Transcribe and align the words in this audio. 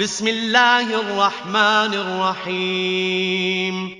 بسم 0.00 0.26
الله 0.26 1.00
الرحمن 1.00 1.94
الرحيم. 1.94 3.90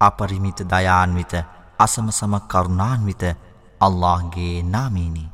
අපරිමිත 0.00 0.68
දයාන්විත 0.68 1.34
අසමසම 1.78 2.38
කරුණාන්විත 2.38 3.36
අල්ලාහ්ගේ 3.80 4.62
නාමයෙනි. 4.62 5.28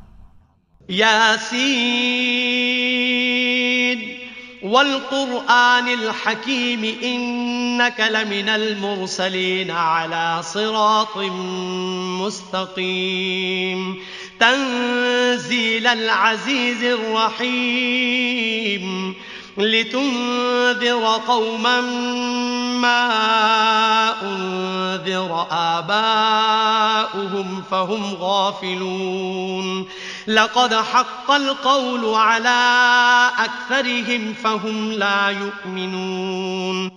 ياسين 0.89 2.53
والقرآن 4.63 5.87
الحكيم 5.87 6.83
إنك 7.03 7.99
لمن 7.99 8.49
المرسلين 8.49 9.71
على 9.71 10.43
صراط 10.43 11.17
مستقيم 12.23 13.95
تنزيل 14.39 15.87
العزيز 15.87 16.83
الرحيم 16.83 18.33
لتنذر 19.58 21.20
قوما 21.26 21.80
ما 22.80 23.04
أنذر 24.22 25.46
آباؤهم 25.50 27.48
فهم 27.70 28.14
غافلون 28.14 29.86
لقد 30.28 30.74
حق 30.74 31.30
القول 31.30 32.14
على 32.14 32.60
أكثرهم 33.38 34.34
فهم 34.34 34.92
لا 34.92 35.28
يؤمنون 35.30 36.90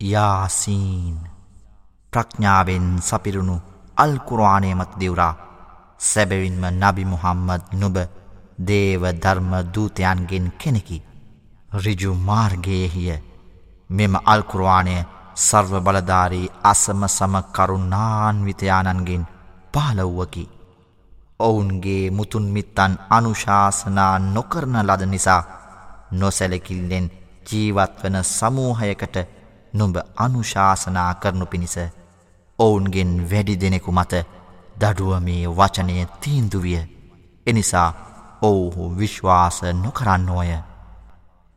යාසීන් 0.00 1.16
ප්‍රඥාවෙන් 2.12 2.86
සපිරුණු 3.00 3.56
අල්කුරවානය 3.96 4.74
මත 4.74 4.92
දෙවරා 5.00 5.34
සැබවින්ම 6.00 6.64
නබි 6.72 7.04
මුහම්මද 7.04 7.62
නුබ 7.72 7.96
දේව 8.60 9.02
ධර්ම 9.14 9.52
දූතයන්ගෙන් 9.74 10.46
කෙනෙකි. 10.58 10.98
රිජු 11.75 12.13
මාර්ගයහිය 12.15 13.21
මෙම 13.89 14.13
අල්කුරවානය 14.25 14.95
සර්ව 15.37 15.71
බලධාරී 15.79 16.51
අසම 16.63 17.01
සම 17.07 17.33
කරුණාන්විතයානන්ගෙන් 17.53 19.27
පහලව්වකි. 19.73 20.49
ඔවුන්ගේ 21.39 22.11
මුතුන්මිත්තන් 22.11 22.93
අනුශාසනා 23.09 24.19
නොකරන 24.19 24.75
ලද 24.79 25.01
නිසා 25.05 25.43
නොසැලකිල්ලෙන් 26.11 27.11
ජීවත්වන 27.45 28.15
සමූහයකට 28.25 29.15
නුඹ 29.73 29.95
අනුශාසනා 30.17 31.13
කරනු 31.15 31.45
පිණිස 31.45 31.77
ඔවුන්ගෙන් 32.59 33.11
වැඩි 33.31 33.55
දෙනෙකු 33.55 33.91
මත 33.91 34.13
දඩුවමේ 34.75 35.43
වචනය 35.49 36.07
තීන්දුවිය 36.21 36.81
එනිසා 37.47 37.89
ඔවුහු 38.41 38.97
විශ්වාස 38.97 39.61
නොකරන්නෝය 39.75 40.51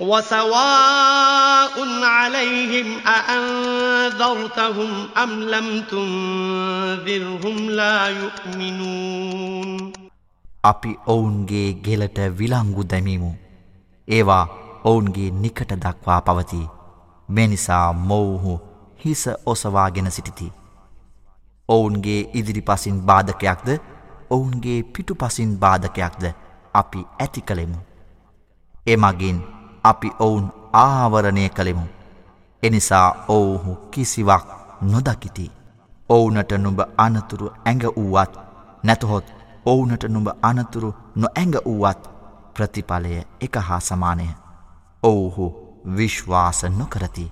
وسواء 0.00 1.76
عليهم 2.02 2.88
أأنذرتهم 3.06 4.90
أم 5.16 5.30
لم 5.42 5.82
تنذرهم 5.82 7.56
لا 7.70 8.08
يؤمنون 8.08 9.92
අපි 10.64 10.90
ඔවුන්ගේ 11.06 11.68
ගෙලට 11.84 12.18
විලංගු 12.38 12.82
දැමීමු. 12.90 13.30
ඒවා 14.08 14.46
ඔවුන්ගේ 14.84 15.30
නිකට 15.42 15.70
දක්වා 15.84 16.20
පවති. 16.20 16.62
මෙනිසා 17.28 17.92
මොවුහු 17.92 18.60
හිස 19.04 19.22
ඔසවාගෙන 19.46 20.10
සිටිති. 20.10 20.52
ඔවුන්ගේ 21.68 22.20
ඉදිරිපසින් 22.34 23.00
බාධකයක්ද 23.02 23.68
ඔවුන්ගේ 24.30 24.82
පිටුපසින් 24.82 25.58
බාධකයක්ද 25.58 26.24
අපි 26.74 27.06
ඇති 27.18 27.40
කළෙමු. 27.40 27.78
එමගින් 28.86 29.38
අපි 29.89 30.09
ඔවුන් 30.19 30.45
ආවරණය 30.73 31.49
කළෙමු. 31.49 31.85
එනිසා 32.63 33.09
ඔවුහු 33.27 33.75
කිසිවක් 33.91 34.45
නොදකිති. 34.91 35.51
ඔවුනට 36.09 36.51
නුඹ 36.57 36.79
අනතුරු 36.97 37.51
ඇඟ 37.65 37.85
වූවත් 37.97 38.33
නැතහොත් 38.83 39.27
ඔවුනට 39.65 40.03
නුඹ 40.09 40.29
අනතුරු 40.41 40.89
නො 41.15 41.27
ඇඟ 41.35 41.57
වූවත් 41.65 42.09
ප්‍රතිඵලය 42.53 43.13
එක 43.41 43.55
හා 43.67 43.79
සමානය. 43.79 44.27
ඔවුහු 45.03 45.45
විශ්වාස 45.97 46.63
නොකරති. 46.79 47.31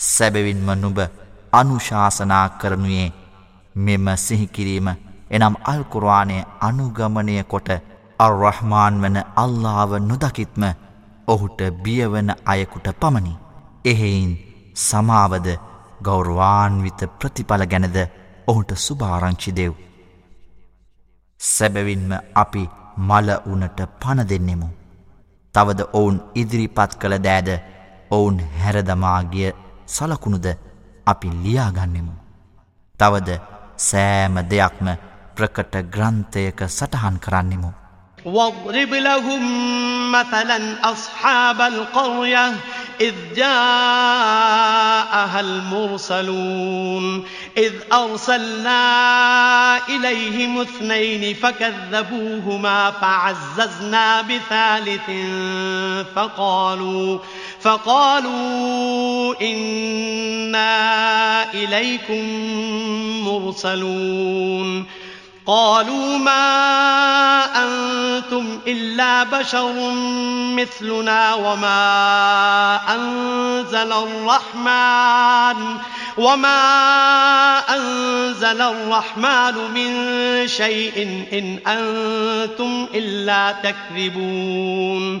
සැබවින්ම 0.00 0.68
නුබ 0.76 0.98
අනුශාසනා 1.52 2.46
කරනුයේ 2.56 3.08
මෙම 3.76 4.06
සිහිකිරීම 4.16 4.88
එනම් 5.30 5.54
අල්කුරවානය 5.64 6.36
අනුගමනය 6.60 7.34
කොට 7.44 7.68
අර්රහමාන් 8.20 8.94
වන 9.02 9.18
අල්ලාව 9.36 9.90
නොදකිත්ම 10.02 10.64
ඔහුට 11.28 11.60
බියවන 11.82 12.30
අයකුට 12.46 12.86
පමණි. 12.94 13.34
එහෙයින් 13.84 14.32
සමාවද 14.76 15.46
ගෞරවාන්විත 16.02 17.00
ප්‍රතිඵල 17.18 17.64
ගැනද 17.66 17.96
ඔහුට 18.46 18.70
සුභාරංචි 18.78 19.50
දෙව්. 19.52 19.72
සැබවින්ම 21.40 22.10
අපි 22.34 22.64
මල 22.98 23.28
උනට 23.46 23.80
පණ 24.00 24.28
දෙන්නෙමු. 24.28 24.68
තවද 25.54 25.80
ඔවුන් 25.92 26.22
ඉදිරිපත් 26.34 26.92
කළ 26.94 27.14
දෑද 27.20 27.48
ඔවුන් 28.10 28.36
හැරදමාගිය 28.58 29.52
සලකුණුද 29.96 30.46
අපි 31.12 31.28
ලියාගන්නෙමු. 31.44 32.14
තවද 33.00 33.28
සෑම 33.88 34.34
දෙයක්ම 34.52 34.86
ප්‍රකට 35.36 35.74
ග්‍රන්ථයක 35.94 36.58
සටහන් 36.78 37.16
කරන්නෙමු. 37.24 37.70
واضرب 38.24 38.92
لهم 38.94 39.42
مثلا 40.12 40.58
أصحاب 40.92 41.60
القرية 41.60 42.46
إذ 43.00 43.14
جاءها 43.36 44.60
المرسلون 45.40 47.24
إذ 47.56 47.72
أرسلنا 47.92 48.82
إليهم 49.88 50.60
اثنين 50.60 51.34
فكذبوهما 51.34 52.90
فعززنا 52.90 54.22
بثالث 54.22 55.08
فقالوا 56.14 57.18
فقالوا 57.62 59.34
إنا 59.42 60.70
إليكم 61.54 62.24
مرسلون. 63.24 64.86
قالوا 65.46 66.18
ما 66.18 67.44
أنتم 67.44 68.60
إلا 68.66 69.22
بشر 69.22 69.92
مثلنا 70.56 71.34
وما 71.34 72.80
أنزل 72.94 73.92
الرحمن 73.92 75.76
وما 76.18 77.58
أنزل 77.58 78.60
الرحمن 78.62 79.54
من 79.74 79.92
شيء 80.48 81.26
إن 81.32 81.58
أنتم 81.66 82.86
إلا 82.94 83.52
تكذبون. 83.52 85.20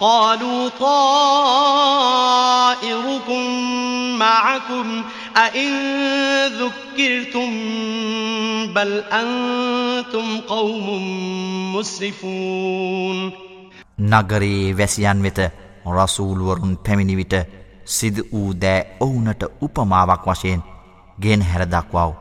قالوا 0.00 0.68
طائركم 0.80 1.44
معكم 4.18 5.02
أئن 5.36 5.72
ذكرتم 6.46 7.50
بل 8.74 9.04
أنتم 9.12 10.40
قوم 10.40 10.86
مسرفون 11.76 13.32
නගරයේ 13.98 14.76
වැසියන් 14.76 15.22
වෙත 15.22 15.38
රසූල්වරුන් 15.86 16.78
පැමිණිවිට 16.78 17.34
සිද 17.86 18.16
වූ 18.32 18.60
දෑ 18.60 18.86
ඔවුනට 19.00 19.42
උපමාවක් 19.60 20.24
වශයෙන් 20.26 20.62
ගෙන 21.18 21.42
හැරදක්වාව. 21.42 22.12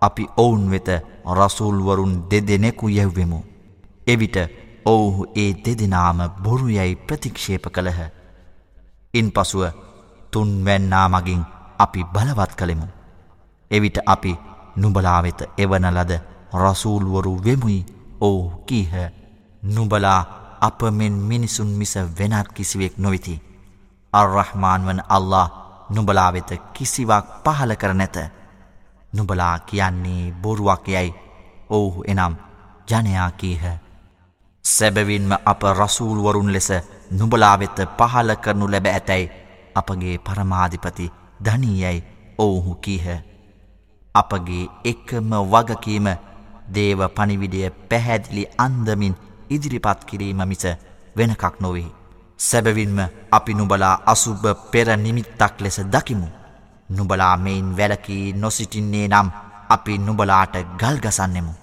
අපි 0.00 0.24
ඔවුන් 0.36 0.70
වෙත 0.70 0.88
රසූල්වරුන් 1.28 2.12
දෙදෙනෙකු 2.30 2.88
යැව්වෙමු. 2.88 3.44
එවිට 4.06 4.36
ඔවුහු 4.85 5.25
ඒ 5.35 5.51
දෙදෙනාම 5.55 6.19
බොරුයැයි 6.43 6.95
ප්‍රතික්ෂේප 6.97 7.65
කළහ. 7.67 7.99
ඉන් 9.13 9.27
පසුව 9.31 9.63
තුන්වැන්නා 10.31 11.07
මගින් 11.09 11.41
අපි 11.79 12.01
බලවත් 12.05 12.51
කළෙමු. 12.55 12.87
එවිට 13.71 13.97
අපි 14.05 14.33
නුබලා 14.75 15.19
වෙත 15.23 15.41
එවන 15.57 15.85
ලද 15.87 16.11
රසූල්වරු 16.53 17.33
වෙමුයි 17.45 17.85
ඔවු 18.21 18.41
කීහ 18.67 18.93
නුබලා 19.63 20.21
අප 20.61 20.81
මෙන් 20.91 21.13
මිනිසුන් 21.23 21.67
මිස 21.69 21.93
වෙනත් 22.17 22.47
කිසිවෙක් 22.49 22.97
නොවිති. 22.97 23.41
අර්රහමාන් 24.13 24.85
වන 24.85 25.01
අල්له 25.09 25.51
නුබලා 25.89 26.33
වෙත 26.33 26.49
කිසිවක් 26.73 27.25
පහල 27.43 27.71
කර 27.73 27.93
නැත. 27.93 28.17
නුබලා 29.13 29.59
කියන්නේ 29.59 30.33
බොරුවක් 30.33 30.87
යැයි 30.87 31.15
ඔවුහු 31.69 32.03
එනම් 32.03 32.33
ජනයා 32.87 33.31
කීහ. 33.31 33.84
සැබවින්ම 34.65 35.31
අප 35.45 35.61
රසූල්වරුන් 35.71 36.49
ලෙස 36.53 36.69
නුබලා 37.11 37.55
වෙත 37.59 37.77
පහල 37.97 38.29
කරනු 38.43 38.65
ලැබ 38.67 38.87
ඇතැයි 38.87 39.31
අපගේ 39.75 40.15
පරමාධිපති 40.19 41.11
ධනීයයි 41.39 41.99
ඔවුහු 42.37 42.73
කීහ. 42.77 43.05
අපගේ 44.15 44.65
එකම 44.83 45.29
වගකීම 45.53 46.07
දේව 46.75 46.99
පනිවිඩිය 47.15 47.69
පැහැදිලි 47.89 48.43
අන්දමින් 48.57 49.15
ඉදිරිපත් 49.49 49.99
කිරීම 50.05 50.41
මිස 50.43 50.65
වෙනකක් 51.17 51.55
නොවෙහි. 51.59 51.95
සැබවින්ම 52.39 52.97
අපි 53.31 53.53
නුබලා 53.53 54.01
අසුභ 54.05 54.47
පෙර 54.71 54.87
නිමිත්තක් 54.97 55.61
ලෙස 55.61 55.77
දකිමු. 55.85 56.27
නුබලා 56.89 57.37
මෙයින් 57.37 57.69
වැලකී 57.77 58.33
නොසිටින්නේ 58.33 59.07
නම් 59.07 59.29
අපි 59.69 59.97
නුබලාට 59.99 60.55
ගල්ගසන්නෙමු. 60.79 61.53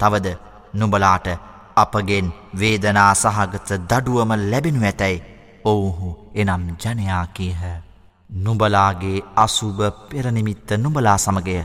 තවද 0.00 0.26
නුබලාට 0.74 1.53
අපගෙන් 1.76 2.26
වේදනා 2.58 3.12
සහගත 3.14 3.68
දඩුවම 3.84 4.32
ලැබෙනු 4.42 4.80
ඇතැයි 4.82 5.24
ඔවුහු 5.64 6.08
එනම් 6.34 6.64
ජනයා 6.76 7.26
කීහ. 7.28 7.62
නුබලාගේ 8.30 9.24
අසුභ 9.36 9.82
පෙරනිමිත්ත 10.08 10.68
නුබලා 10.78 11.18
සමගය 11.18 11.56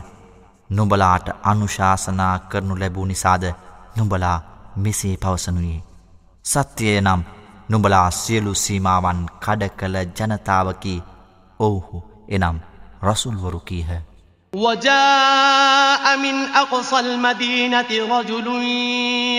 නුබලාට 0.70 1.26
අනුශාසනා 1.42 2.34
කරනු 2.40 2.74
ලැබූ 2.76 3.06
නිසාද 3.06 3.44
නුබලා 3.96 4.38
මෙසේ 4.76 5.16
පවසනුයේ. 5.16 5.80
සත්‍යය 6.44 7.00
නම් 7.00 7.22
නුඹලා 7.68 8.10
සියලු 8.12 8.54
සීමාවන් 8.56 9.20
කඩ 9.40 9.70
කළ 9.70 9.96
ජනතාවකි 10.16 10.94
ඔවුහු 11.60 11.98
එනම් 12.28 12.56
රසුල්වරු 13.02 13.60
කීහ. 13.62 14.09
وجاء 14.53 16.17
من 16.17 16.35
أقصى 16.55 16.99
المدينة 16.99 17.91
رجل 17.91 18.47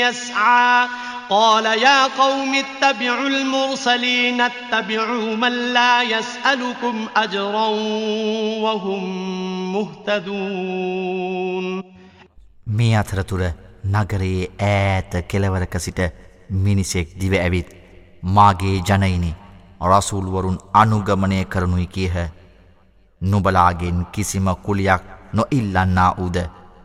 يسعى 0.01 0.89
قال 1.31 1.65
يا 1.65 2.07
قوم 2.07 2.55
اتبعوا 2.55 3.29
المرسلين 3.29 4.41
اتبعوا 4.41 5.37
من 5.37 5.73
لا 5.73 6.03
يسألكم 6.03 7.07
أجرا 7.17 7.67
وهم 8.61 9.03
مهتدون 9.73 11.67
මේ 12.69 12.95
අතරතුර 12.97 13.43
නගරයේ 13.91 14.47
ඈත 14.63 15.13
කෙලවරක 15.31 15.75
සිට 15.79 16.01
මිනිසෙක් 16.65 17.09
දිව 17.21 17.35
ඇවිත් 17.35 17.69
මාගේ 18.37 18.79
ජනයිනි 18.89 19.33
රසූල්වරුන් 19.83 20.59
අනුගමනය 20.75 21.45
කරනුයි 21.45 21.87
කියහ 21.87 22.17
නුබලාගෙන් 23.23 24.07
කිසිම 24.13 24.49
කුලියක් 24.63 25.03
නොඉල්ලන්නා 25.33 26.13
වූද 26.19 26.37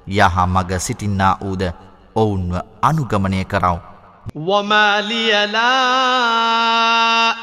යහ 0.08 0.36
මග 0.48 0.70
සිටින්නා 0.80 1.38
වූද 1.42 1.64
ඔවුන්ව 2.16 2.54
අනුගමනය 2.82 3.44
කරව. 3.46 3.92
وما 4.36 5.02
لي 5.02 5.48
لا 5.48 5.74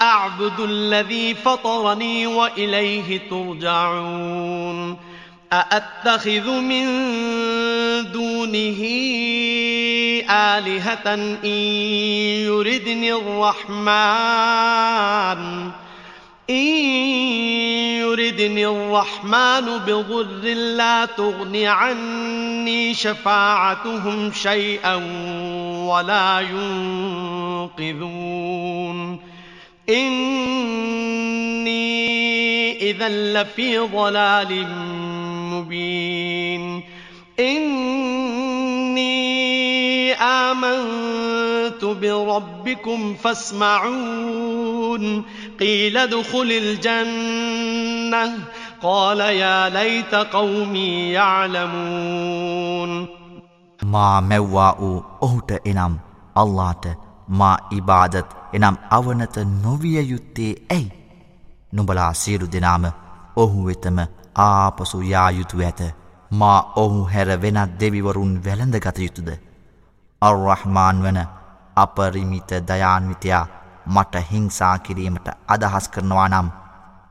أعبد 0.03 0.61
الذي 0.61 1.35
فطرني 1.35 2.27
وإليه 2.27 3.21
ترجعون 3.31 4.97
أأتخذ 5.53 6.51
من 6.51 6.87
دونه 8.13 8.81
آلهة 10.31 11.15
إن 11.45 11.59
يردني 12.47 13.13
الرحمن 13.13 14.59
إن 16.50 16.56
يردني 18.04 18.68
الرحمن 18.68 19.78
بضر 19.88 20.54
لا 20.54 21.06
تغن 21.06 21.66
عني 21.66 22.94
شفاعتهم 22.94 24.32
شيئا 24.32 24.96
ولا 25.88 26.40
ينقذون 27.80 29.20
إني 29.90 31.74
إذا 32.92 33.10
لفي 33.10 33.78
ضلال 33.78 34.68
مبين 35.54 36.84
إني 37.40 39.14
آمنت 40.14 41.86
بربكم 41.86 43.16
فاسمعون 43.16 44.64
قيل 45.61 45.97
ادخل 45.99 46.51
الجنة 46.55 48.33
قال 48.83 49.21
يا 49.21 49.69
ليت 49.71 50.15
قومي 50.15 51.13
يعلمون 51.13 52.93
මා 53.81 54.21
මැව්වා 54.23 54.73
වූ 54.73 55.05
ඔහුට 55.21 55.51
එනම් 55.65 55.95
අල්ලාට 56.37 56.85
මා 57.31 57.57
ඉබාදත් 57.71 58.31
එනම් 58.53 58.77
අවනත 58.91 59.37
නොවිය 59.63 59.99
යුත්තේ 60.03 60.53
ඇයි 60.71 60.93
නුබලා 61.73 62.13
සියලු 62.15 62.47
දෙනාම 62.53 62.85
ඔහු 63.37 63.67
වෙතම 63.67 63.99
ආපසු 64.37 65.03
යායුතු 65.05 65.61
ඇත 65.61 65.81
මා 66.31 66.73
ඔහු 66.77 67.05
හැර 67.05 67.29
වෙනත් 67.43 67.81
දෙවිවරුන් 67.81 68.33
වැළඳගත 68.45 68.99
යුතුද. 68.99 69.29
අර්රහමාන් 70.23 71.03
වන 71.03 71.19
අපරිමිත 71.77 72.51
දයාන්විතයා 72.69 73.47
මට 73.86 74.16
හිංසා 74.32 74.78
කිරීමට 74.80 75.28
අදහස් 75.48 75.90
කරනවා 75.90 76.28
නම් 76.30 76.50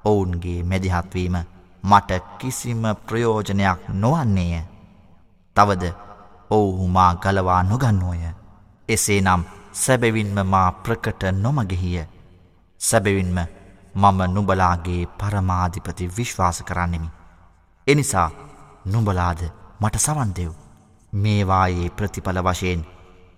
ඔවුන්ගේ 0.04 0.62
මැදිහත්වීම 0.62 1.36
මට 1.84 2.10
කිසිම 2.38 2.82
ප්‍රයෝජනයක් 3.06 3.88
නොවන්නේය. 3.94 4.62
තවද 5.56 5.92
ඔවුහු 6.50 6.88
මා 6.88 7.14
ගලවා 7.14 7.62
නොගන්නෝය. 7.62 8.22
එසේ 8.88 9.20
නම් 9.20 9.42
සැබවින්ම 9.74 10.46
මා 10.46 10.72
ප්‍රකට 10.74 11.22
නොමගෙහිය. 11.34 12.06
සැබවින්ම 12.80 13.38
මම 13.94 14.20
නුබලාගේ 14.34 15.06
පරමාධිපති 15.18 16.10
විශ්වාස 16.16 16.62
කරන්නෙමි. 16.62 17.08
එනිසා 17.86 18.30
නුඹලාද 18.84 19.40
මට 19.80 19.96
සවන්දෙව්. 19.96 20.52
මේවායේ 21.12 21.90
ප්‍රතිඵල 21.90 22.38
වශයෙන් 22.42 22.86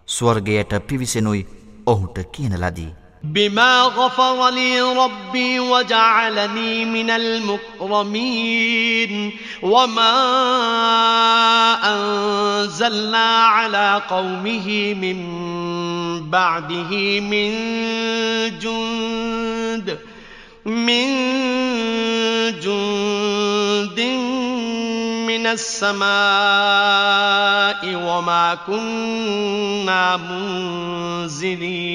ස්වර්ගයට 0.09 0.73
පිවිසෙනුයි 0.87 1.49
ඔහුට 1.87 2.19
කියන 2.33 2.61
ලදී. 2.61 3.04
بما 3.33 3.83
غفر 3.83 4.51
لي 4.51 4.81
ربي 4.83 5.61
وجعلني 5.61 6.85
من 6.85 7.11
المكرمين 7.11 8.53
وما 9.63 10.15
أنزلنا 11.85 13.47
على 13.47 14.03
قومه 14.11 14.95
من 14.95 15.21
بعده 16.31 17.21
من 17.21 17.53
جند 18.59 19.99
من 20.65 21.09
جند 22.61 24.01
من 25.27 25.47
السماء 25.47 26.05
وما 27.85 28.59
كنا 28.67 30.17
منزلين 31.25 31.95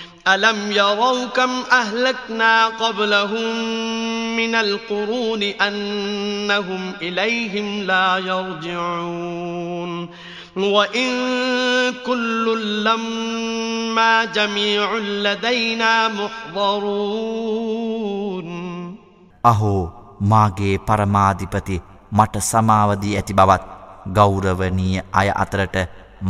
ألم 0.26 0.72
يروا 0.72 1.26
كم 1.26 1.50
أهلكنا 1.72 2.66
قبلهم 2.66 3.56
من 4.36 4.54
القرون 4.54 5.42
أنهم 5.42 6.92
إليهم 7.02 7.82
لا 7.82 8.18
يرجعون 8.18 10.08
وإن 10.56 11.10
كل 12.06 12.46
لما 12.84 14.24
جميع 14.24 14.96
لدينا 14.98 16.08
محضرون 16.10 17.46
අහෝ 19.44 19.82
මාගේ 20.30 20.76
පරමාධිපති 20.86 21.76
මට 22.12 22.34
සමාවදී 22.42 23.16
ඇති 23.16 23.34
බවත් 23.34 23.64
ගෞරවනීය 24.12 25.04
අය 25.12 25.28
අතරට 25.34 25.76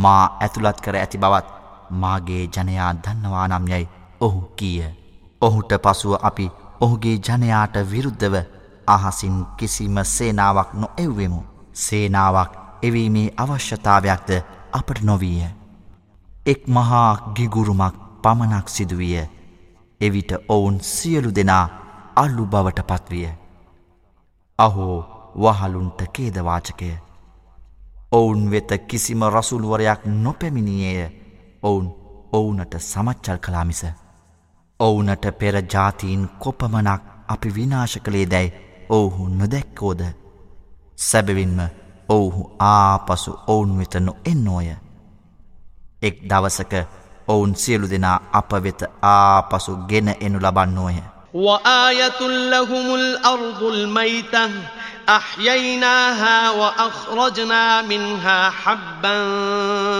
මා 0.03 0.23
ඇතුළත් 0.41 0.81
කර 0.85 0.95
ඇති 0.95 1.17
බවත් 1.17 1.47
මාගේ 1.92 2.42
ජනයා 2.48 2.92
දන්නවා 2.96 3.46
නම් 3.48 3.68
යැයි 3.68 3.88
ඔහු 4.20 4.40
කීය. 4.56 4.90
ඔහුට 5.42 5.72
පසුව 5.84 6.14
අපි 6.22 6.50
ඔහුගේ 6.80 7.16
ජනයාට 7.18 7.76
විරුද්ධව 7.90 8.34
අහසින් 8.86 9.36
කිසිම 9.56 9.96
සේනාවක් 10.06 10.74
නො 10.74 10.90
එව්වෙමු. 10.96 11.42
සේනාවක් 11.74 12.52
එවීමේ 12.82 13.34
අවශ්‍යතාවයක්ද 13.36 14.30
අපට 14.72 15.02
නොවීය. 15.02 15.46
එක් 16.46 16.66
මහා 16.68 17.32
ගිගුරුමක් 17.36 17.94
පමණක් 18.22 18.68
සිදුවිය. 18.68 19.28
එවිට 20.00 20.32
ඔවුන් 20.48 20.80
සියලු 20.82 21.30
දෙනා 21.30 21.64
අල්ලු 22.16 22.46
බවට 22.46 22.82
පත්විය. 22.82 23.30
අහෝ 24.58 24.98
වහලුන්ට 25.36 26.00
කේදවාචකය. 26.12 26.92
ඔවුන් 28.12 28.50
වෙත 28.50 28.70
කිසිම 28.88 29.22
රසුල්වරයක් 29.24 30.06
නොපැමිණියේය. 30.06 31.21
ඔවුන් 31.63 31.87
ඔවුනට 32.33 32.73
සමච්චල් 32.81 33.37
කලාමිස. 33.37 33.81
ඔවුනට 34.79 35.25
පෙර 35.39 35.55
ජාතීන් 35.73 36.29
කොපමනක් 36.39 37.01
අපි 37.27 37.55
විනාශ 37.55 37.97
කළේ 37.99 38.25
දැයි 38.25 38.53
ඔවුහු 38.89 39.27
නොදැක්කෝද. 39.29 40.01
සැබවින්ම 40.97 41.59
ඔවුහු 42.09 42.51
ආපසු 42.61 43.31
ඔවුන් 43.47 43.79
වෙත 43.79 43.95
නො 43.99 44.13
එන්නෝය. 44.25 44.69
එක් 46.01 46.15
දවසක 46.29 46.73
ඔවුන් 47.27 47.55
සියලු 47.55 47.89
දෙනා 47.89 48.17
අප 48.33 48.51
වෙත 48.63 48.81
ආපසු 49.03 49.77
ගෙන 49.89 50.15
එනු 50.19 50.39
ලබන්නෝය. 50.39 50.97
وآية 51.35 52.21
لهم 52.49 52.95
الأرض 52.95 53.63
الميتة 53.63 54.49
أحييناها 55.09 56.49
وأخرجنا 56.51 57.81
منها 57.81 58.49
حبا 58.51 59.17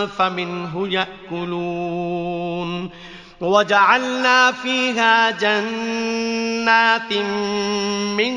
فمنه 0.07 0.89
يأكلون. 0.89 2.91
وجعلنا 3.43 4.53
فيها 4.53 5.31
جنات 5.31 7.13
من 8.17 8.35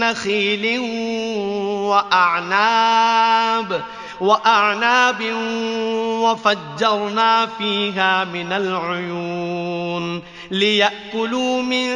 نخيل 0.00 0.78
وأعناب 1.88 3.80
وأعناب 4.20 5.22
وفجرنا 6.22 7.46
فيها 7.46 8.24
من 8.24 8.52
العيون 8.52 10.22
ليأكلوا 10.50 11.62
من 11.62 11.88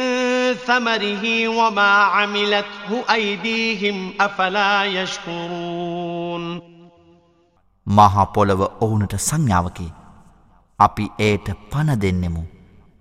ثمره 0.53 1.47
وما 1.47 1.91
عملته 1.91 3.03
أيديهم 3.13 4.13
أفلا 4.21 4.85
يشكرون. 4.85 6.72
මහා 7.87 8.25
පොළව 8.25 8.61
ඔවුනට 8.81 9.13
සංඥාවකි. 9.19 9.87
අපි 10.79 11.05
ඒට 11.19 11.47
පණ 11.69 12.01
දෙන්නෙමු. 12.01 12.43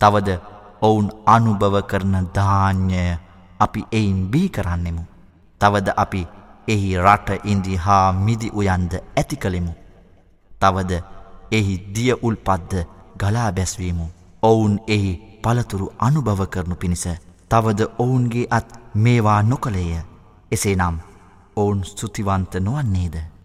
තවද 0.01 0.29
ඔවුන් 0.83 1.09
අනුභව 1.27 1.77
කරන 1.83 2.15
ධාන්‍යය 2.35 3.19
අපි 3.61 3.81
එයින් 3.93 4.21
බී 4.31 4.49
කරන්නෙමු. 4.49 5.03
තවද 5.61 5.89
අපි 5.97 6.23
එහි 6.69 6.97
රට 6.99 7.29
ඉන්දි 7.45 7.77
හා 7.77 8.13
මිදි 8.15 8.49
උයන්ද 8.53 8.93
ඇති 8.95 9.37
කළෙමු. 9.37 9.73
තවද 10.61 11.03
එහි 11.51 11.75
දිය 11.95 12.13
උල්පද්ද 12.23 12.73
ගලා 13.17 13.51
බැස්වීමු. 13.53 14.07
ඔවුන් 14.43 14.75
එහි 14.89 15.13
පළතුරු 15.43 15.87
අනුභව 15.99 16.41
කරනු 16.47 16.75
පිණිස 16.75 17.07
තවද 17.51 17.81
ඔවුන්ගේ 17.99 18.47
අත් 18.51 18.69
මේවා 18.95 19.43
නොකළේය 19.43 19.93
එසේ 20.53 20.77
නම් 20.77 20.97
ඔවුන් 21.57 21.85
ස්තුතිවන්ත 21.85 22.55
නොවන්නේද 22.61 23.17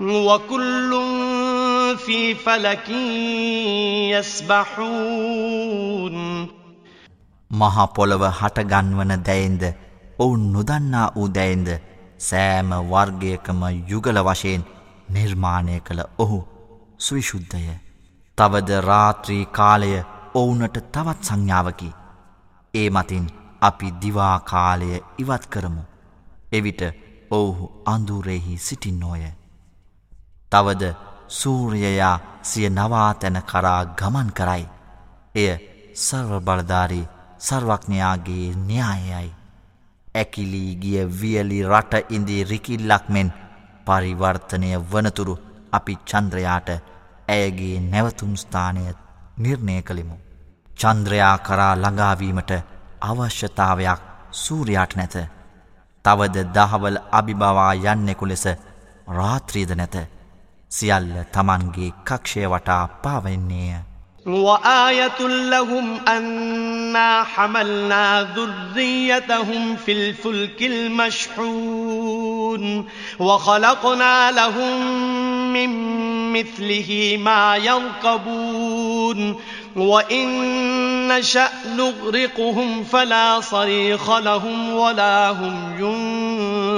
وكل 0.00 0.92
في 1.98 2.36
فلك 2.36 2.88
يسبحون 4.12 6.16
මහා 7.50 7.86
පොළව 7.96 8.22
හටගන්වන 8.30 9.12
දැයින්ද 9.26 9.62
ඔවුන් 10.18 10.52
නොදන්නා 10.52 11.12
වූ 11.16 11.34
දැයින්ද 11.34 11.68
සෑම 12.20 12.70
වර්ගයකම 12.90 13.62
යුගල 13.88 14.18
වශයෙන් 14.28 14.64
නිර්මාණය 15.08 15.80
කළ 15.80 16.00
ඔහු 16.18 16.44
සවිශුද්ධය. 16.98 17.78
තවද 18.38 18.80
රාත්‍රී 18.80 19.46
කාලය 19.52 20.04
ඔවුනට 20.34 20.78
තවත් 20.92 21.22
සංඥාවකි. 21.22 21.92
ඒ 22.74 22.90
මතින් 22.90 23.26
අපි 23.60 23.92
දිවාකාලය 24.02 25.00
ඉවත් 25.18 25.46
කරමු. 25.46 25.82
එවිට 26.52 26.82
ඔවුහු 27.30 27.82
අඳුරෙහි 27.84 28.58
සිටින්නෝය. 28.58 29.39
තවද 30.51 30.93
සූරයයා 31.29 32.19
සිය 32.41 32.69
නවාතැන 32.69 33.37
කරා 33.43 33.81
ගමන් 33.99 34.31
කරයි. 34.31 34.65
එය 35.35 35.51
සර්වබලධාරී 35.95 37.09
සර්වඥයාගේ 37.39 38.47
න්‍යායයි. 38.67 39.29
ඇකිලී 40.15 40.75
ගිය 40.75 41.05
වියලි 41.21 41.59
රට 41.63 42.03
ඉන්දී 42.09 42.43
රිකිල්ලක් 42.43 43.05
මෙන් 43.09 43.33
පරිවර්තනය 43.87 44.71
වනතුරු 44.91 45.35
අපි 45.71 45.95
චන්ද්‍රයාට 46.05 46.69
ඇයගේ 47.27 47.79
නැවතුම් 47.83 48.33
ස්ථානය 48.35 48.85
නිර්ණය 49.37 49.81
කළෙමු. 49.81 50.15
චන්ද්‍රයා 50.77 51.37
කරා 51.39 51.73
ළඟාවීමට 51.75 52.51
අවශ්‍යතාවයක් 53.01 54.01
සූරයාට 54.33 54.95
නැත. 54.95 55.15
තවද 56.05 56.35
දහවල 56.55 56.97
අභිබවා 57.11 57.73
යන්නෙකු 57.85 58.25
ලෙස 58.27 58.45
රාත්‍රීද 59.09 59.71
නැත. 59.75 59.95
සියල්ල 60.70 61.24
තමන්ගේ 61.32 61.92
කක්ෂය 62.04 62.46
වටා 62.46 62.88
පාවෙන්නේය. 63.02 63.82
وآية 64.26 65.26
لهم 65.26 66.00
أنا 66.08 67.22
حملنا 67.22 68.28
ذريتهم 68.36 69.76
في 69.76 69.92
الفلك 69.92 70.62
المشحون 70.62 72.88
وخلقنا 73.18 74.30
لهم 74.30 75.02
من 75.52 75.70
مثله 76.32 77.16
ما 77.20 77.56
يركبون 77.56 79.36
وإن 79.76 80.28
نشأ 81.08 81.48
نغرقهم 81.76 82.84
فلا 82.84 83.40
صريخ 83.40 84.10
لهم 84.10 84.74
ولا 84.74 85.30
هم 85.30 85.78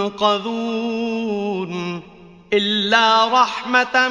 ينقذون 0.09 2.03
إلا 2.53 3.29
رحمة 3.43 4.09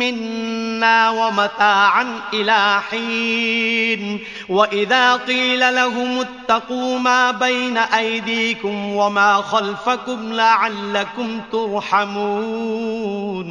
منا 0.00 1.10
ومتاعا 1.10 2.20
إلى 2.32 2.80
حين 2.80 4.20
وإذا 4.48 5.16
قيل 5.16 5.74
لهم 5.74 6.20
اتقوا 6.20 6.98
ما 6.98 7.30
بين 7.30 7.76
أيديكم 7.78 8.94
وما 8.94 9.42
خلفكم 9.42 10.32
لعلكم 10.32 11.40
ترحمون 11.52 13.50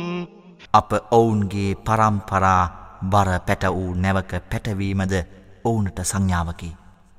අප 0.74 0.92
ඔවුන්ගේ 1.12 1.64
පරම්පරා 1.86 2.54
බර 3.04 3.30
පැට 3.48 3.64
වූ 3.76 3.92
නැවක 3.96 4.32
පැටවීමද 4.52 5.14
ඔවුනට 5.66 6.00
සංඥාවකි. 6.02 6.70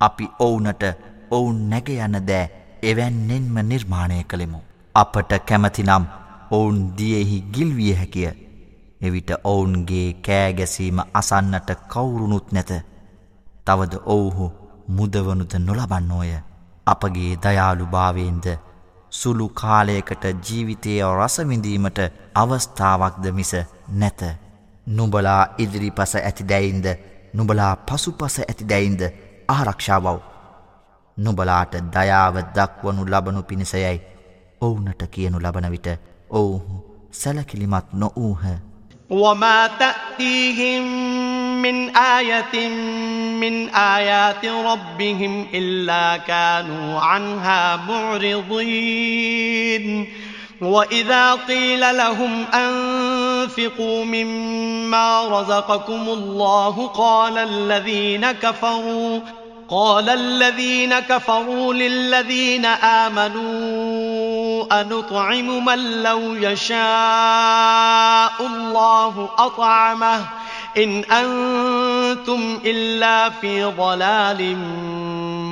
අපි 0.01 0.25
ඔවුනට 0.39 0.83
ඔවුන් 1.31 1.59
නැග 1.71 1.89
යන 1.97 2.17
දෑ 2.29 2.51
එවැන්නෙන්ම 2.83 3.57
නිර්මාණය 3.63 4.19
කළෙමු. 4.25 4.61
අපට 4.95 5.33
කැමතිනම් 5.49 6.05
ඔවුන් 6.52 6.98
දියෙහි 6.98 7.42
ගිල්විය 7.54 7.94
හැකිය. 7.94 8.32
එවිට 9.02 9.32
ඔවුන්ගේ 9.44 10.14
කෑගැසීම 10.22 11.00
අසන්නට 11.14 11.70
කවුරුණුත් 11.88 12.52
නැත. 12.52 12.72
තවද 13.66 13.94
ඔවුහු 14.08 14.52
මුදවනුද 14.90 15.54
නොලබන්නෝය. 15.60 16.32
අපගේ 16.88 17.38
දයාලු 17.38 17.86
භාවයෙන්ද 17.88 18.46
සුළු 19.12 19.50
කාලයකට 19.52 20.24
ජීවිතය 20.44 21.00
රසවිඳීමට 21.10 22.00
අවස්ථාවක්ද 22.36 23.26
මිස 23.32 23.54
නැත. 23.90 24.22
නුබලා 24.88 25.42
ඉදිරි 25.58 25.92
පස 25.92 26.16
ඇති 26.18 26.44
දැයින්ද 26.46 26.88
නුබලා 27.34 27.76
පසු 27.78 28.12
පස 28.14 28.40
ඇති 28.40 28.66
දැයින්ද 28.66 29.02
ආරක්ෂාවව්. 29.50 30.20
නුබලාට 31.18 31.74
දයාව 31.94 32.36
දක්වනු 32.56 33.06
ලබනු 33.06 33.44
පිණිසයයි 33.44 34.02
ඔවුනට 34.62 35.02
කියනු 35.08 35.40
ලබන 35.40 35.72
විට 35.72 35.88
أوه 36.36 36.62
سلك 37.12 37.56
لمطنؤوها 37.56 38.60
وما 39.10 39.68
تأتيهم 39.68 40.84
من 41.62 41.96
آية 41.96 42.70
من 43.40 43.70
آيات 43.70 44.46
ربهم 44.46 45.48
إلا 45.54 46.18
كانوا 46.18 47.00
عنها 47.00 47.76
معرضين. 47.76 49.46
وإذا 50.62 51.36
قيل 51.36 51.98
لهم 51.98 52.46
أنفقوا 52.54 54.06
مما 54.06 55.28
رزقكم 55.28 56.10
الله 56.10 56.88
قال 56.88 57.38
الذين 57.38 58.32
كفروا 58.32 59.20
قال 59.70 60.10
الذين 60.10 61.00
كفروا 61.00 61.74
للذين 61.74 62.66
آمنوا 62.66 64.25
أنطعم 64.72 65.66
من 65.66 66.04
لو 66.04 66.20
يشاء 66.36 66.78
الله 68.48 69.30
أطعمه. 69.38 70.26
إن 70.78 71.04
أنتم 71.04 72.60
إلا 72.66 73.30
في 73.30 73.64
ضلال 73.64 74.58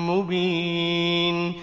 مبين. 0.07 1.62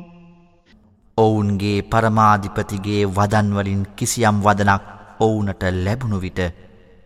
ඔවුන්ගේ 1.17 1.81
පරමාධිපතිගේ 1.83 3.01
වදන්වලින් 3.07 3.81
කිසියම් 3.95 4.37
වදනක් 4.43 4.83
ඔවුනට 5.19 5.63
ලැබුණු 5.85 6.21
විට 6.21 6.39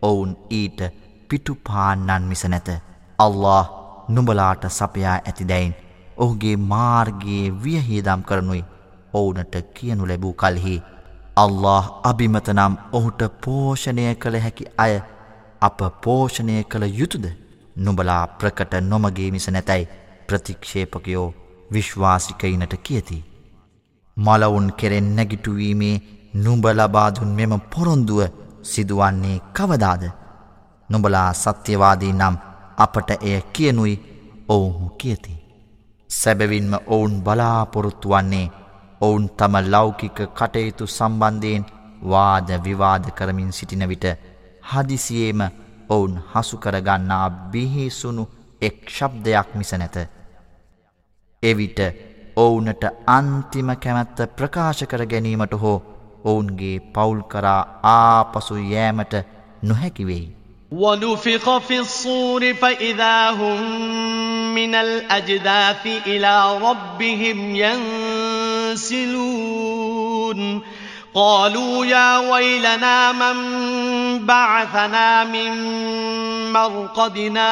ඔවුන් 0.02 0.36
ඊට 0.50 0.80
පිටුපාන්නන් 1.28 2.22
මිස 2.22 2.44
නැත. 2.44 2.68
අල්له 3.18 3.64
නුඹලාට 4.08 4.64
සපයා 4.70 5.16
ඇතිදැයින් 5.20 5.74
ඔහුගේ 6.16 6.56
මාර්ගයේ 6.72 7.54
වියහිදම් 7.64 8.22
කරනුයි 8.22 8.64
ඔවුනට 9.12 9.54
කියනු 9.74 10.08
ලැබූ 10.08 10.34
කල්හි. 10.34 10.82
අල්له 11.36 11.84
අභිමතනම් 12.02 12.74
ඔහුට 12.92 13.22
පෝෂණය 13.44 14.14
කළ 14.14 14.40
හැකි 14.40 14.72
අය 14.78 14.94
අප 15.60 15.78
පෝෂණය 16.04 16.64
කළ 16.64 16.84
යුතුද 17.00 17.26
නුඹලා 17.76 18.24
ප්‍රකට 18.38 18.74
නොමගේ 18.82 19.30
මිස 19.30 19.48
නැතැයි 19.48 19.88
ප්‍රතික්ෂේපකයෝ 20.28 21.34
විශ්වාසිකයිනට 21.72 22.76
කියති. 22.82 23.35
මලවුන් 24.16 24.68
කෙරෙන් 24.72 25.08
නැගිටුවීමේ 25.16 26.02
නුඹ 26.34 26.64
ලබාදුන් 26.72 27.30
මෙම 27.30 27.52
පොරොන්දුව 27.66 28.20
සිදුවන්නේ 28.64 29.38
කවදාද. 29.52 30.02
නොබලා 30.88 31.30
සත්‍යවාදී 31.34 32.12
නම් 32.12 32.36
අපට 32.78 33.10
එය 33.22 33.40
කියනුයි 33.52 33.94
ඔවුහු 34.48 34.88
කියති. 34.92 35.32
සැබවින්ම 36.10 36.72
ඔවුන් 36.86 37.14
බලාපොරොත්තු 37.22 38.08
වන්නේ 38.08 38.52
ඔවුන් 39.00 39.28
තම 39.30 39.54
ලෞකික 39.66 40.18
කටයුතු 40.30 40.86
සම්බන්ධයෙන් 40.88 41.64
වාද 42.02 42.48
විවාද 42.64 43.04
කරමින් 43.10 43.52
සිටින 43.52 43.88
විට 43.88 44.06
හදිසියේම 44.64 45.40
ඔවුන් 45.88 46.14
හසුකරගන්නා 46.32 47.30
බිහිසුණු 47.50 48.24
එක් 48.62 48.78
ශබ්දයක් 48.88 49.48
මිස 49.54 49.72
නැත. 49.72 49.96
එවිට 51.42 51.78
ඔවුනට 52.37 52.83
අන්තිම 53.07 53.71
කැමැත්ත 53.75 54.19
ප්‍රකාශ 54.37 54.83
කර 54.83 55.05
ගැනීමට 55.05 55.53
හෝ 55.53 55.77
ඔවුන්ගේ 56.25 56.75
පවුල් 56.93 57.23
කරා 57.27 57.61
ආපසු 57.85 58.55
යෑමට 58.67 59.13
නොහැකිවෙයි. 59.63 60.27
ونفخ 60.71 61.57
في 61.57 61.79
الصور 61.79 62.53
فإذا 62.53 63.29
هم 63.31 63.61
من 64.53 64.75
الأجداث 64.75 65.87
إلى 66.07 66.57
ربهم 66.57 67.55
ينسلون 68.75 70.61
قالوا 71.13 71.85
يا 71.85 72.17
ويلنا 72.19 73.11
من 73.11 73.37
بعثنا 74.25 75.23
من 75.25 75.51
مرقدنا 76.53 77.51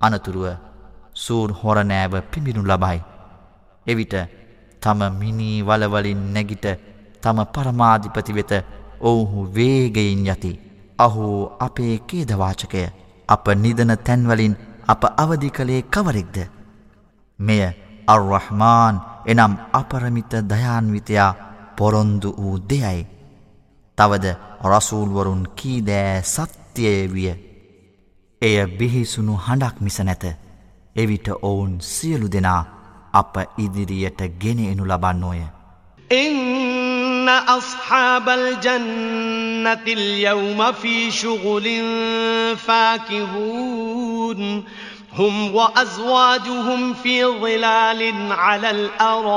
අනතුරුව 0.00 0.46
සූර් 1.14 1.50
හොරනෑව 1.52 2.14
පිඹිනු 2.30 2.62
ලබයි. 2.62 2.98
එවිට 3.86 4.14
තම 4.82 5.00
මිනී 5.20 5.62
වලවලින් 5.62 6.22
නැගිට 6.34 6.66
තම 7.22 7.38
පරමාධිපති 7.54 8.32
වෙත 8.32 8.52
ඔවුහු 9.00 9.40
වේගයින් 9.54 10.24
යති. 10.26 10.52
අහෝ 10.98 11.56
අපේ 11.58 11.94
කේදවාචකය 12.00 12.82
අප 13.28 13.44
නිදන 13.56 13.92
තැන්වලින් 13.98 14.54
අප 14.88 15.02
අවධි 15.16 15.50
කළේ 15.50 15.82
කවරෙක්ද. 15.84 16.36
මෙය 17.38 17.62
අර්රහමාන් 18.06 18.96
එනම් 19.26 19.54
අපරමිත 19.72 20.32
දයාන්විතයා 20.50 21.32
පොරොන්දු 21.76 22.30
වූ 22.38 22.56
දෙයයි. 22.70 23.06
තවද 23.98 24.26
රසූල්වරුන් 24.62 25.42
කීදෑ 25.56 26.22
සත්‍යය 26.24 27.00
විය. 27.14 27.49
එය 28.41 28.65
බිහිසුණු 28.77 29.39
හඬක් 29.45 29.81
මිස 29.81 30.01
නැත. 30.01 30.23
එවිට 30.95 31.27
ඔවුන් 31.41 31.81
සියලු 31.81 32.31
දෙනා 32.31 32.65
අප 33.13 33.35
ඉදිරියට 33.57 34.21
ගෙන 34.39 34.59
එනු 34.61 34.85
ලබන්නෝය. 34.85 35.41
إن 36.11 37.29
أصحاب 37.29 38.29
الجنة 38.29 39.83
اليوم 39.87 40.71
في 40.71 41.11
شغل 41.11 41.83
فاكهون 42.57 44.63
هم 45.13 45.55
وأزواجهم 45.55 46.93
في 46.93 47.25
ظلال 47.25 48.31
على 48.31 48.71
الأرائك 48.71 49.29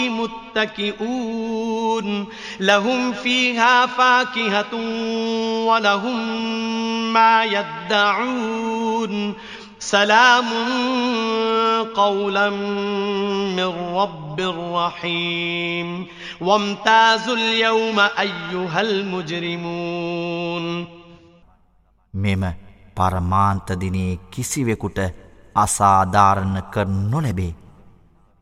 متكئون 0.00 1.79
لهم 2.60 3.12
فيها 3.12 3.86
فاكهة 3.86 4.74
ولهم 5.66 6.18
ما 7.12 7.44
يدعون 7.44 9.34
سلام 9.80 10.44
قولا 11.94 12.50
من 12.50 13.94
رب 13.94 14.40
رحيم 14.74 16.06
وامتازوا 16.40 17.36
اليوم 17.36 18.00
أيها 18.00 18.80
المجرمون 18.80 20.86
මෙම 22.14 22.44
පරමාන්තදිනේ 22.96 24.18
කිසිවෙකුට 24.32 24.98
අසාධාරණ 25.56 26.60
කර 26.74 26.86
නොලැබේ. 26.86 27.54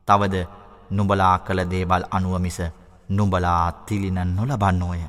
තවද 0.08 0.46
නුබලා 0.92 1.38
කළ 1.38 1.60
දේවල් 1.70 2.04
අනුවමිස 2.12 2.60
නුබලා 3.09 3.71
තිලින 3.85 4.19
නොලබන්නෝය. 4.29 5.01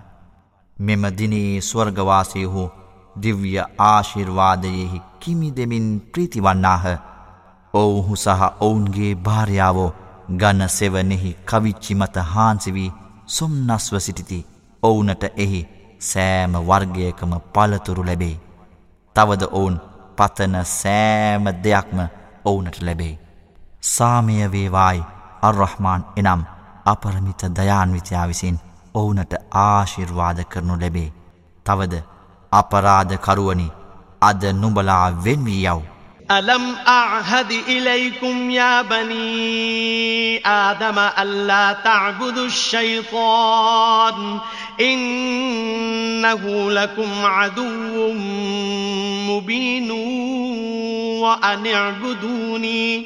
මෙම 0.77 1.03
දිනේ 1.19 1.61
ස්වර්ගවාසයහු 1.61 2.71
දිව්‍ය 3.17 3.53
ආශිර්වාදයෙහි 3.81 5.03
කිමි 5.21 5.49
දෙමින් 5.53 5.89
ප්‍රීතිවන්නාහ 6.13 6.85
ඔවුහු 7.75 8.15
සහ 8.17 8.43
ඔවුන්ගේ 8.61 9.15
භාරයාවෝ 9.17 9.91
ගන්න 10.33 10.69
සෙවනෙහි 10.69 11.37
කවිච්චි 11.45 11.95
මත 11.95 12.25
හාන්සිවී 12.27 12.93
සොම්නස්ව 13.29 13.99
සිටිති 13.99 14.47
ඔවුනට 14.83 15.25
එහි 15.37 15.61
සෑම 16.03 16.55
වර්ගයකම 16.63 17.33
පලතුරු 17.53 18.05
ලැබේ. 18.05 18.37
තවද 19.17 19.43
ඔවුන් 19.53 19.77
පතන 20.17 20.57
සෑම 20.73 21.45
දෙයක්ම 21.65 21.99
ඔවුනට 22.45 22.81
ලැබේ. 22.83 23.15
සාමය 23.83 24.37
වේවායි 24.53 25.09
අර්රහ්මාන් 25.43 26.03
එනම් 26.17 26.43
අපරමිත 26.90 27.46
දයාන්විතයා 27.56 28.26
විසින් 28.26 28.58
ඔවුනට 28.96 29.34
ආශිර්වාද 29.52 30.42
කරනු 30.42 30.76
ලැබේ. 30.76 31.12
තවද 31.66 32.02
අපරාධකරුවනි 32.52 33.70
අද 34.22 34.46
නුඹලා 34.46 35.10
වෙන්වී 35.10 35.64
යව්. 35.64 35.82
ألم 36.32 36.76
أعهد 36.88 37.52
إليكم 37.52 38.50
يا 38.50 38.82
بني 38.82 40.42
آدم 40.46 41.00
ألا 41.00 41.74
تعبدوا 41.74 42.46
الشيطان 42.46 44.40
إنه 44.82 46.72
لكم 46.72 47.26
عدو 47.26 48.14
مبين 49.28 49.92
وأن 51.22 51.68
اعبدوني 51.68 53.06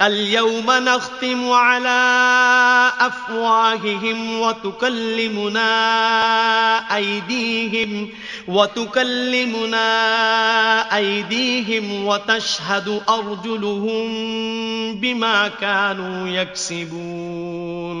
اليوم 0.00 0.70
نختم 0.70 1.50
على 1.50 2.00
أفواههم 3.00 4.40
وتكلمنا 4.40 5.70
أيديهم 6.96 8.08
وتكلمنا 8.48 9.86
أيديهم 10.96 12.06
وتشهد 12.06 13.02
أرجلهم 13.08 14.08
بما 14.96 15.48
كانوا 15.50 16.28
يكسبون 16.28 18.00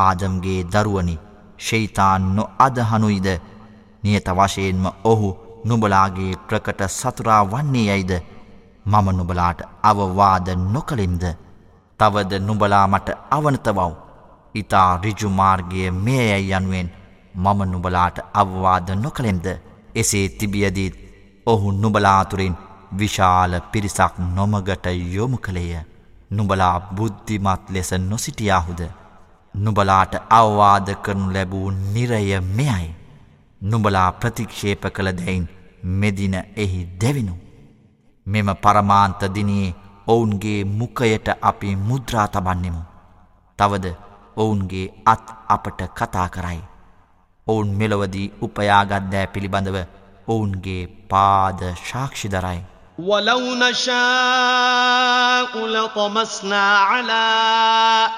ආදම්ගේ 0.00 0.64
දරුවනි 0.72 1.16
ශෛතාන් 1.60 2.26
නො 2.36 2.44
අදහනුයිද 2.60 3.28
නියත 4.02 4.28
වශයෙන්ම 4.38 4.84
ඔහු 5.04 5.30
නුබලාගේ 5.66 6.34
ප්‍රකට 6.48 6.80
සතුරා 6.90 7.40
වන්නේ 7.44 7.86
යයිද 7.88 8.12
මම 8.85 9.07
නුබලාට 9.11 9.59
අවවාද 9.83 10.47
නොකළෙම්ද 10.67 11.23
තවද 11.99 12.31
නුබලා 12.39 12.87
මට 12.87 13.09
අවනතවව් 13.31 13.79
ඉතා 14.55 14.89
රිජුමාර්ගය 14.97 15.91
මේයයි 15.91 16.51
යනුවෙන් 16.51 16.89
මම 17.35 17.59
නුබලාට 17.71 18.17
අවවාද 18.33 18.87
නොකළෙම්ද 18.95 19.47
එසේ 19.95 20.27
තිබියදීත් 20.29 20.95
ඔහු 21.47 21.71
නුබලාතුරින් 21.73 22.55
විශාල 22.91 23.61
පිරිසක් 23.71 24.13
නොමගට 24.35 24.85
යොමු 25.13 25.37
කළේය. 25.37 25.83
නුබලා 26.31 26.79
බුද්ධිමත් 26.91 27.69
ලෙස 27.69 27.91
නොසිටියාහුද? 28.01 28.81
නුබලාට 29.55 30.13
අවවාද 30.29 30.87
කරනු 30.95 31.33
ලැබූ 31.33 31.71
නිරය 31.71 32.41
මෙයයි. 32.41 32.95
නුබලා 33.61 34.11
ප්‍රතික්ෂේප 34.11 34.83
කළ 34.89 35.11
දැයින් 35.13 35.49
මෙදින 35.83 36.35
එහි 36.55 36.87
දෙවිනු. 37.01 37.44
මෙම 38.26 38.48
පරමාන්ත 38.62 39.20
දිනයේ 39.34 39.74
ඔවුන්ගේ 40.08 40.64
මුකයට 40.64 41.28
අපි 41.42 41.74
මුද්‍රා 41.74 42.26
තබන්නෙමු. 42.26 42.82
තවද 43.58 43.86
ඔවුන්ගේ 44.36 44.92
අත් 45.06 45.26
අපට 45.48 45.80
කතා 45.96 46.28
කරයි. 46.28 46.60
ඔවුන් 47.46 47.68
මෙලොවදී 47.68 48.32
උපයාගත් 48.42 49.10
දෑ 49.12 49.26
පිළිබඳව 49.26 49.78
ඔවුන්ගේ 50.28 50.86
පාද 51.10 51.60
ශාක්ෂි 51.90 52.28
දරයි. 52.28 52.60
ولو 52.98 53.54
نشاء 53.54 53.92
لطمسنا 55.66 56.78
على 56.78 57.22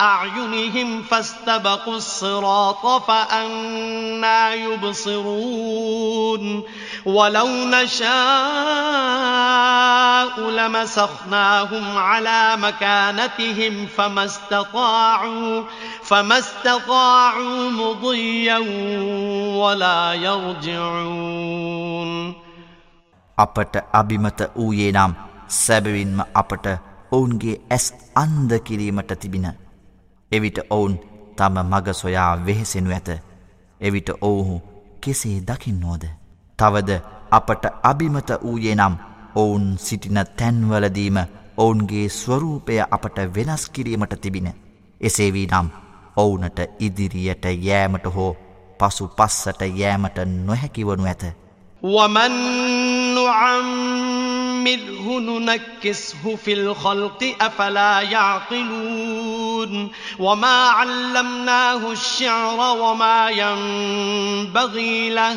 أعينهم 0.00 1.02
فاستبقوا 1.02 1.96
الصراط 1.96 3.02
فأنا 3.02 4.54
يبصرون 4.54 6.44
ولو 7.06 7.46
نشاء 7.46 8.12
لمسخناهم 10.50 11.96
على 11.98 12.56
مكانتهم 12.56 13.86
فما 13.86 14.24
استطاعوا 14.24 15.62
فما 16.02 16.38
استطاعوا 16.38 17.70
مضيا 17.72 18.58
ولا 19.56 20.14
يرجعون 20.14 21.62
අපට 23.38 23.74
අභිමත 23.92 24.40
වූයේ 24.56 24.92
නම් 24.92 25.12
සැබවින්ම 25.48 26.18
අපට 26.34 26.66
ඔවුන්ගේ 27.12 27.56
ඇස් 27.70 27.86
අන්ද 28.16 28.50
කිරීමට 28.64 29.12
තිබින. 29.20 29.46
එවිට 30.32 30.58
ඔවුන් 30.70 30.94
තම 31.36 31.56
මග 31.62 31.86
සොයා 31.94 32.32
වෙහෙසෙනු 32.46 32.90
ඇත. 32.90 33.08
එවිට 33.80 34.08
ඔවුහු 34.20 34.56
කෙසේ 35.00 35.38
දකින්නෝද. 35.40 36.04
තවද 36.58 37.00
අපට 37.30 37.64
අභිමත 37.82 38.30
වූයේ 38.42 38.74
නම් 38.74 38.96
ඔවුන් 39.34 39.78
සිටින 39.78 40.18
තැන්වලදීම 40.36 41.18
ඔවුන්ගේ 41.56 42.10
ස්වරූපය 42.10 42.80
අපට 42.90 43.18
වෙනස් 43.34 43.70
කිරීමට 43.70 44.20
තිබින. 44.20 44.52
එසේවී 45.00 45.48
නම් 45.48 45.70
ඔවුනට 46.16 46.58
ඉදිරියට 46.80 47.44
යෑමට 47.44 48.06
හෝ 48.14 48.36
පසු 48.78 49.10
පස්සට 49.10 49.62
යෑමට 49.74 50.18
නොහැකිවනු 50.46 51.04
ඇත. 51.04 51.42
ومن 51.82 52.32
نعمره 53.14 55.20
ننكسه 55.20 56.36
في 56.36 56.52
الخلق 56.52 57.34
أفلا 57.40 58.00
يعقلون 58.00 59.90
وما 60.18 60.68
علمناه 60.68 61.92
الشعر 61.92 62.76
وما 62.76 63.30
ينبغي 63.30 65.10
له 65.10 65.36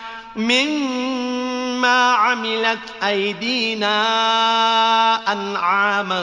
مما 0.36 1.66
مما 1.76 2.12
عملت 2.12 2.78
أيدينا 3.02 3.96
أنعاما 5.32 6.22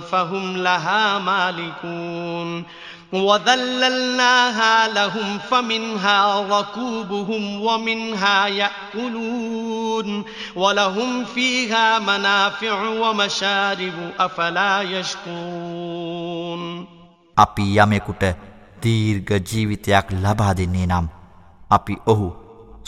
فهم 0.00 0.56
لها 0.56 1.18
مالكون 1.18 2.64
وذللناها 3.12 4.88
لهم 4.88 5.38
فمنها 5.38 6.40
ركوبهم 6.40 7.60
ومنها 7.62 8.46
يأكلون 8.46 10.24
ولهم 10.56 11.24
فيها 11.24 11.98
منافع 11.98 12.88
ومشارب 12.88 14.10
أفلا 14.20 14.82
يشكرون 14.82 16.62
අපි 17.36 17.64
යමෙකුට 17.82 18.24
දීර්ඝ 18.82 19.32
ජීවිතයක් 19.50 20.06
ලබා 20.24 20.52
දෙන්නේ 20.58 20.86
නම් 20.86 21.06
අපි 21.76 21.94
ඔහු 22.12 22.28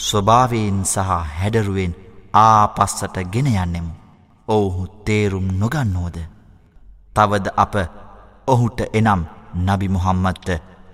ස්වභාවයෙන් 0.02 0.78
සහ 0.84 1.10
හැඩරුවෙන් 1.32 1.92
ආපස්සට 2.36 3.16
ගෙන 3.26 3.48
යන්නෙමු. 3.48 3.92
ඔවුහු 4.48 4.86
තේරුම් 5.04 5.46
නොගන්නෝද. 5.54 6.16
තවද 7.16 7.46
අප 7.56 7.74
ඔහුට 8.46 8.80
එනම් 8.92 9.22
නබි 9.58 9.88
මුහම්මත්ට 9.88 10.48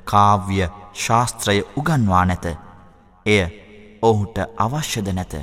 කාව්‍ය 0.05 0.59
ශාස්ත්‍රය 0.95 1.59
උගන්වා 1.77 2.25
නැත. 2.25 2.47
එය 3.27 3.43
ඔහුට 4.03 4.37
අවශ්‍යද 4.57 5.09
නැත. 5.11 5.35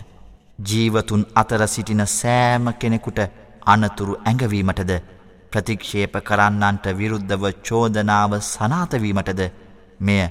ජීවතුන් 0.60 1.25
අතර 1.36 1.67
සිටින 1.67 2.08
සෑම 2.10 2.65
කෙනෙකුට 2.73 3.19
අනතුරු 3.65 4.13
ඇඟවීමටද 4.19 4.91
ප්‍රතික්ෂේප 5.51 6.13
කරන්නන්ට 6.21 6.86
විරුද්ධව 6.93 7.43
චෝදනාව 7.62 8.32
සනාතවීමටද 8.43 9.41
මෙය 9.99 10.21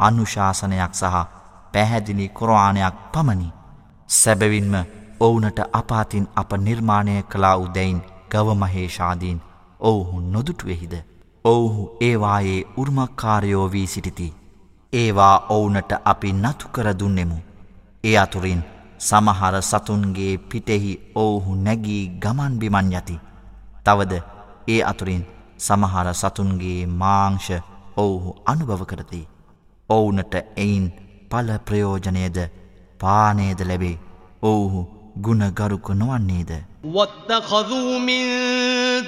අනුශාසනයක් 0.00 0.94
සහ 0.94 1.43
පැහැදිලි 1.74 2.28
කොරවානයක් 2.28 2.96
පමණි. 3.12 3.48
සැබවින්ම 4.08 4.74
ඔවුනට 5.20 5.58
අපාතින් 5.72 6.28
අප 6.36 6.52
නිර්මාණය 6.58 7.22
කලා 7.24 7.56
උදැයින් 7.56 8.02
ගවමහේෂාදීන් 8.30 9.40
ඔවුහු 9.80 10.20
නොදුටුවෙහිද. 10.20 10.94
ඔවුහු 11.44 11.82
ඒවායේ 12.00 12.60
උර්මක්කාරයෝ 12.76 13.66
වී 13.72 13.86
සිටිති. 13.86 14.28
ඒවා 14.92 15.46
ඔවුනට 15.48 15.92
අපි 16.04 16.32
නතුකර 16.34 16.88
දුන්නෙමු. 16.98 17.38
ඒ 18.04 18.16
අතුරින් 18.18 18.64
සමහර 19.00 19.56
සතුන්ගේ 19.62 20.38
පිටෙහි 20.48 20.92
ඔවුහු 21.16 21.54
නැගී 21.58 22.02
ගමන් 22.22 22.58
බිමන් 22.58 22.92
යති. 22.92 23.20
තවද 23.84 24.22
ඒ 24.68 24.82
අතුරින් 24.84 25.24
සමහර 25.58 26.08
සතුන්ගේ 26.14 26.80
මාංශ 26.98 27.50
ඔවුහු 27.96 28.36
අනුභව 28.46 28.84
කරති. 28.84 29.28
ඔවුනට 29.88 30.34
එයින් 30.56 30.86
පල 31.33 31.57
ප්‍රයෝජනයද 31.67 32.37
පානයද 32.99 33.61
ලැබේ 33.61 33.97
ඔවුහු 34.43 34.87
ගුණගරුක 35.17 35.91
නොවන්නේද. 35.91 36.63
واتخذوا 36.83 37.99
من 37.99 38.23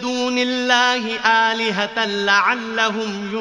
دون 0.01 0.37
الله 0.37 1.19
آلهة 1.25 2.05
لعلهم 2.05 3.31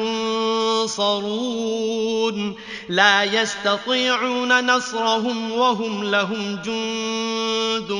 ينصرون 0.83 2.55
لا 2.89 3.23
يستطيعون 3.23 4.65
نصرهم 4.65 5.51
وهم 5.51 6.03
لهم 6.03 6.55
جند 6.55 7.91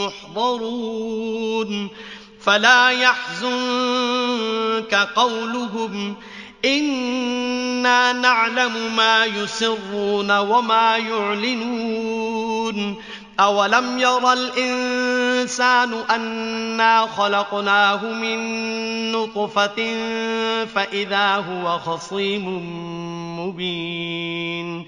محضرون 0.00 1.88
فلا 2.40 2.90
يحزنك 2.90 4.94
قولهم 4.94 6.16
إنا 6.65 8.13
نعلم 8.13 8.95
ما 8.95 9.25
يسرون 9.25 10.37
وما 10.37 10.97
يعلنون 10.97 12.95
أولم 13.39 13.99
ير 13.99 14.33
الإنسان 14.33 15.93
أنا 16.09 17.07
خلقناه 17.07 18.05
من 18.05 18.41
نطفة 19.11 19.75
فإذا 20.65 21.35
هو 21.35 21.79
خصيم 21.79 22.45
مبين 23.39 24.87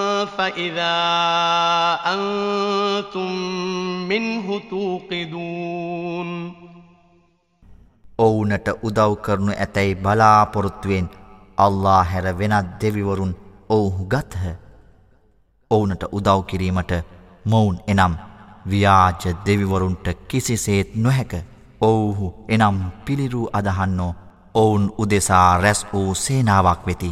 فإذا 0.26 0.96
أنتم 2.06 3.32
منه 4.08 4.60
توقدون 4.70 6.30
ඔවුනට 8.18 8.68
උදව් 8.82 9.12
කරනු 9.16 9.52
ඇතැයි 9.54 9.94
බලාපොරොත්තුවෙන් 9.96 11.08
අල්ලා 11.58 12.02
හැර 12.02 12.26
වෙනත් 12.38 12.68
දෙවිවරුන් 12.80 13.32
ඔවුහු 13.68 14.04
ගත්හ. 14.06 14.44
ඔවුනට 15.70 16.02
උදව් 16.12 16.40
කිරීමට 16.42 16.92
මොවුන් 17.44 17.76
එනම් 17.86 18.14
ව්‍යාජ 18.66 19.22
දෙවිවරුන්ට 19.46 20.06
කිසිසේත් 20.28 20.96
නොහැක 20.96 21.32
ඔවුහු 21.80 22.34
එනම් 22.48 22.78
පිළිරූ 23.04 23.50
අදහන්නෝ 23.52 24.14
ඔවුන් 24.54 24.84
උදෙසා 24.98 25.58
රැස් 25.58 25.86
වූ 25.92 26.14
සේනාවක් 26.16 26.86
වෙති. 26.86 27.10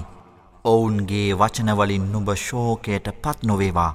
ඔවුන්ගේ 0.65 1.33
වචනවලින් 1.33 2.11
නුඹ 2.11 2.29
ශෝකයට 2.37 3.07
පත් 3.21 3.43
නොවේවා. 3.43 3.91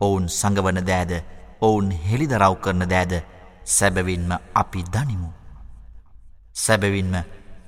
ඔවුන් 0.00 0.28
සඟවන 0.28 0.86
දෑද 0.86 1.12
ඔවුන් 1.60 1.90
හෙළිදරව් 2.04 2.54
කරන 2.60 2.88
දෑද 2.90 3.12
සැබවින්ම 3.66 4.32
අපි 4.54 4.84
දනිමු. 4.84 5.28
සැබවින්ම 6.54 7.14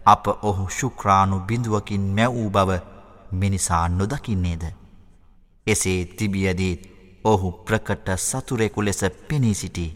අප 0.07 0.27
ඔහු 0.43 0.69
ශුක්‍රාණු 0.71 1.41
බිඳුවකින් 1.41 2.07
මැවූ 2.17 2.51
බව 2.51 2.81
මිනිසා 3.33 3.89
නොදකින්නේද. 3.89 4.65
එසේ 5.67 6.05
තිබියදීත් 6.07 6.83
ඔහු 7.25 7.53
ප්‍රකට 7.53 8.09
සතුරෙකු 8.19 8.85
ලෙස 8.85 9.05
පෙනී 9.29 9.55
සිටි. 9.55 9.87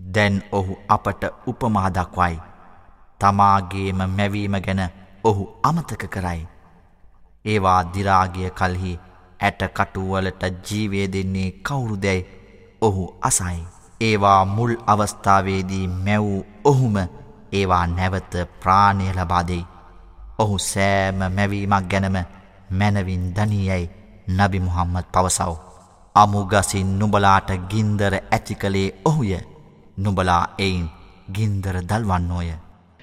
දැන් 0.00 0.42
ඔහු 0.52 0.78
අපට 0.88 1.22
උපමාදක්වයි. 1.46 2.40
තමාගේම 3.20 4.00
මැවීම 4.08 4.56
ගැන 4.60 4.82
ඔහු 5.24 5.44
අමතක 5.62 6.08
කරයි. 6.08 6.51
ඒවා 7.44 7.80
දිරාගිය 7.94 8.50
කල්හි 8.52 8.92
ඇට 9.40 9.62
කටුවලට 9.70 10.42
ජීවේ 10.64 11.06
දෙන්නේ 11.08 11.50
කවුරුදැයි 11.62 12.26
ඔහු 12.82 13.04
අසයි. 13.20 13.60
ඒවා 14.00 14.44
මුල් 14.46 14.72
අවස්ථාවේදී 14.86 15.86
මැවූ 15.98 16.40
ඔහුම 16.64 16.96
ඒවා 17.52 17.86
නැවත 17.88 18.32
ප්‍රාණය 18.60 19.08
ලබාදෙයි. 19.12 19.66
ඔහු 20.38 20.58
සෑම 20.60 21.18
මැවීමක් 21.30 21.90
ගැනම 21.90 22.16
මැනවින් 22.72 23.24
දනීයයි 23.36 23.90
නබි 24.28 24.58
මුහම්මද 24.60 25.06
පවසව. 25.12 25.52
අමුගසින් 26.16 26.98
නුබලාට 26.98 27.50
ගින්දර 27.70 28.14
ඇති 28.14 28.54
කළේ 28.54 28.88
ඔහුය 29.04 29.32
නුබලා 29.96 30.44
එයින් 30.58 30.86
ගින්දර 31.32 31.76
දල්වන්නෝය. 31.82 32.50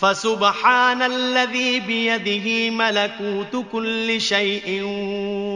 فسبحان 0.00 1.02
الذي 1.02 1.80
بيده 1.80 2.70
ملكوت 2.72 3.66
كل 3.72 4.20
شيء 4.20 4.82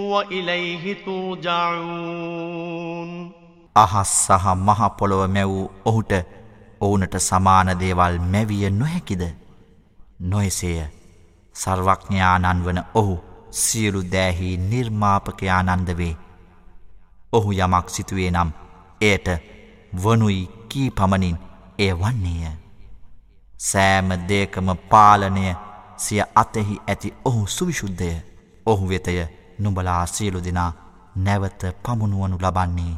وإليه 0.07 0.96
ترجعون 1.07 2.31
අහස් 3.77 4.12
සහ 4.27 4.46
මහ 4.59 4.81
පොළොව 4.99 5.23
මැවූ 5.29 5.64
ඔහුට 5.85 6.12
ඔවුනට 6.81 7.14
සමාන 7.20 7.68
දේවල් 7.81 8.14
මැවිය 8.27 8.64
නොහැකිද 8.73 9.23
නොයසේය 10.23 10.81
සර්වඥානන් 11.57 12.61
වන 12.64 12.81
ඔහු 12.94 13.14
සියලු 13.61 14.01
දෑහි 14.12 14.49
නිර්මාපකයානන්ද 14.70 15.88
වේ 15.99 16.14
ඔහු 17.33 17.51
යමක් 17.55 17.87
සිතුවේ 17.88 18.31
නම් 18.31 18.51
එයට 19.03 19.29
වනුයි 19.96 20.40
නොකී 20.70 20.90
පමණින් 20.90 21.38
එය 21.79 21.92
වන්නේය. 21.92 22.55
සෑම 23.60 24.10
දේකම 24.30 24.70
පාලනය 24.89 25.56
සිය 25.98 26.22
අතෙහි 26.36 26.82
ඇති 26.88 27.13
ඔහු 27.26 27.48
සුවිශුද්ධය. 27.48 28.12
ඔහු 28.65 28.89
වෙතය 28.89 29.15
නුඹලා 29.60 30.06
සියලු 30.06 30.39
දෙනා 30.44 30.72
නැවත 31.18 31.62
පමුණුවනු 31.84 32.38
ලබන්නේ 32.38 32.96